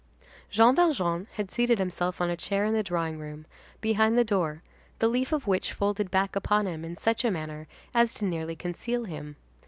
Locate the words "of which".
5.31-5.71